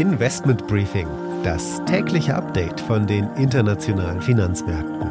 Investment 0.00 0.66
Briefing, 0.66 1.06
das 1.44 1.84
tägliche 1.84 2.34
Update 2.34 2.80
von 2.80 3.06
den 3.06 3.28
internationalen 3.36 4.22
Finanzmärkten. 4.22 5.06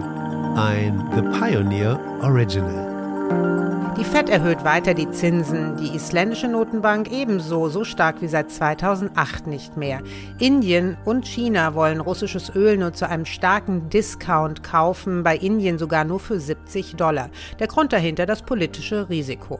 Ein 0.57 1.07
The 1.13 1.21
Pioneer 1.39 2.00
Original. 2.23 3.94
Die 3.99 4.04
Fed 4.04 4.29
erhöht 4.29 4.63
weiter 4.63 4.96
die 4.96 5.12
Zinsen, 5.12 5.78
die 5.78 5.96
isländische 5.96 6.47
Notenbank 6.47 7.11
ebenso, 7.11 7.70
so 7.70 7.83
stark 7.83 8.23
wie 8.23 8.28
seit 8.28 8.50
2008 8.50 9.46
nicht 9.46 9.78
mehr. 9.78 10.02
Indien 10.39 10.97
und 11.06 11.28
China 11.28 11.75
wollen 11.75 12.00
russisches 12.00 12.56
Öl 12.56 12.75
nur 12.75 12.93
zu 12.93 13.07
einem 13.07 13.25
starken 13.25 13.89
Discount 13.89 14.64
kaufen, 14.64 15.21
bei 15.21 15.37
Indien 15.37 15.78
sogar 15.78 16.04
nur 16.04 16.19
für 16.19 16.39
70 16.39 16.96
Dollar. 16.96 17.29
Der 17.60 17.68
Grund 17.68 17.93
dahinter 17.93 18.25
das 18.25 18.42
politische 18.42 19.07
Risiko. 19.07 19.60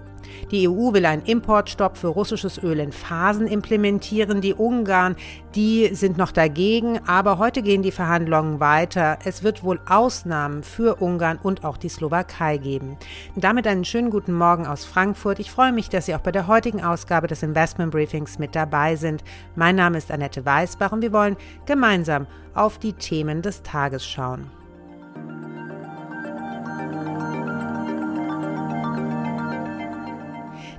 Die 0.52 0.68
EU 0.68 0.94
will 0.94 1.06
einen 1.06 1.24
Importstopp 1.24 1.98
für 1.98 2.08
russisches 2.08 2.62
Öl 2.62 2.80
in 2.80 2.92
Phasen 2.92 3.48
implementieren. 3.48 4.42
Die 4.42 4.54
Ungarn, 4.54 5.16
die 5.56 5.90
sind 5.94 6.18
noch 6.18 6.32
dagegen, 6.32 7.00
aber 7.08 7.38
heute 7.38 7.62
gehen 7.62 7.84
die 7.84 7.92
Verhandlungen 7.92 8.60
weiter. 8.60 9.20
Es 9.26 9.44
wird 9.44 9.64
wohl 9.64 9.80
Ausnahmen 9.88 10.64
für 10.64 11.02
Ungarn 11.02 11.40
und 11.42 11.64
auch 11.64 11.78
die 11.78 11.90
Slowakei 11.90 12.58
geben. 12.58 12.98
Damit 13.36 13.68
einen 13.68 13.86
schönen 13.86 14.10
guten 14.10 14.34
Morgen 14.34 14.66
aus 14.66 14.86
Frankfurt. 14.86 15.40
Ich 15.40 15.52
freue 15.52 15.72
mich, 15.72 15.90
dass 15.90 16.06
Sie 16.06 16.16
auch 16.16 16.20
bei 16.20 16.32
der 16.32 16.48
heutigen 16.48 16.84
Ausgabe 16.84 17.28
des 17.28 17.44
Investment 17.44 17.92
Briefings 17.92 18.40
mit 18.40 18.56
dabei 18.56 18.96
sind. 18.96 19.24
Mein 19.56 19.76
Name 19.76 19.98
ist 19.98 20.12
Annette 20.12 20.46
Weißbach 20.46 20.92
und 20.92 21.02
wir 21.02 21.14
wollen 21.14 21.38
gemeinsam 21.66 22.28
auf 22.54 22.78
die 22.78 22.94
Themen 22.94 23.42
des 23.42 23.64
Tages 23.64 24.06
schauen. 24.06 24.59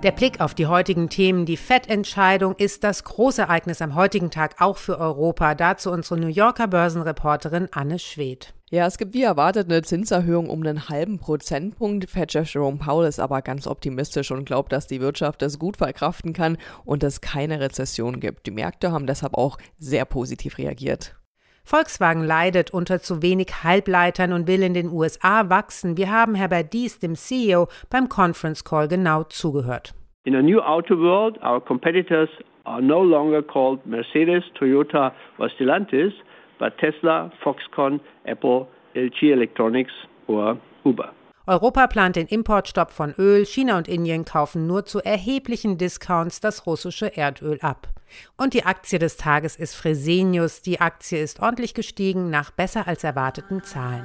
Der 0.03 0.13
Blick 0.13 0.41
auf 0.41 0.55
die 0.55 0.65
heutigen 0.67 1.11
Themen, 1.11 1.45
die 1.45 1.59
FED-Entscheidung 1.59 2.55
ist 2.57 2.85
das 2.85 3.05
Großereignis 3.05 3.83
am 3.83 3.95
heutigen 3.95 4.30
Tag 4.30 4.55
auch 4.59 4.79
für 4.79 4.99
Europa. 4.99 5.55
Dazu 5.55 5.91
unsere 5.91 6.19
New 6.19 6.29
Yorker 6.29 6.69
Börsenreporterin 6.69 7.69
Anne 7.73 7.99
Schwedt. 7.99 8.55
Ja, 8.71 8.87
es 8.87 8.97
gibt 8.97 9.13
wie 9.13 9.24
erwartet 9.24 9.71
eine 9.71 9.83
Zinserhöhung 9.83 10.49
um 10.49 10.63
einen 10.63 10.89
halben 10.89 11.19
Prozentpunkt. 11.19 12.09
Fed-Chef 12.09 12.51
Jerome 12.51 12.79
Powell 12.79 13.07
ist 13.07 13.21
aber 13.21 13.43
ganz 13.43 13.66
optimistisch 13.66 14.30
und 14.30 14.47
glaubt, 14.47 14.73
dass 14.73 14.87
die 14.87 15.02
Wirtschaft 15.02 15.43
das 15.43 15.59
gut 15.59 15.77
verkraften 15.77 16.33
kann 16.33 16.57
und 16.87 17.05
es 17.05 17.21
keine 17.21 17.61
Rezession 17.61 18.21
gibt. 18.21 18.46
Die 18.46 18.52
Märkte 18.52 18.93
haben 18.93 19.07
deshalb 19.07 19.35
auch 19.35 19.59
sehr 19.79 20.07
positiv 20.07 20.57
reagiert. 20.57 21.15
Volkswagen 21.63 22.24
leidet 22.24 22.71
unter 22.71 23.02
zu 23.02 23.23
wenig 23.23 23.63
Halbleitern 23.63 24.33
und 24.33 24.46
will 24.46 24.63
in 24.63 24.74
den 24.74 24.91
USA 24.91 25.51
wachsen. 25.51 25.96
Wir 25.96 26.11
haben 26.11 26.35
Herbert 26.35 26.73
Dies, 26.73 26.99
dem 26.99 27.17
CEO, 27.17 27.69
beim 27.91 28.09
Conference 28.09 28.65
Call 28.65 28.89
genau 28.89 29.24
zugehört. 29.24 29.95
In 30.26 30.35
a 30.35 30.43
new 30.43 30.60
auto 30.60 30.96
world, 30.96 31.38
our 31.43 31.60
competitors 31.60 32.29
are 32.66 32.82
no 32.82 33.01
longer 33.01 33.40
called 33.40 33.80
Mercedes, 33.87 34.43
Toyota 34.60 35.12
or 35.38 35.49
Stellantis, 35.49 36.12
but 36.59 36.77
Tesla, 36.77 37.32
Foxconn, 37.43 38.01
Apple, 38.27 38.68
LG 38.95 39.32
Electronics 39.32 39.93
or 40.27 40.59
Uber. 40.85 41.10
Europa 41.46 41.87
plant 41.87 42.16
den 42.16 42.27
Importstopp 42.27 42.90
von 42.90 43.15
Öl, 43.16 43.46
China 43.46 43.79
und 43.79 43.88
Indien 43.88 44.27
kaufen 44.27 44.66
nur 44.66 44.85
zu 44.85 45.01
erheblichen 45.01 45.79
Discounts 45.79 46.40
das 46.40 46.66
russische 46.66 47.16
Erdöl 47.16 47.59
ab. 47.62 47.88
Und 48.37 48.52
die 48.52 48.65
Aktie 48.65 48.99
des 48.99 49.16
Tages 49.16 49.57
ist 49.57 49.74
Fresenius. 49.74 50.60
Die 50.60 50.82
Aktie 50.82 51.18
ist 51.18 51.40
ordentlich 51.40 51.73
gestiegen 51.73 52.29
nach 52.29 52.51
besser 52.51 52.87
als 52.87 53.05
erwarteten 53.05 53.62
Zahlen. 53.62 54.05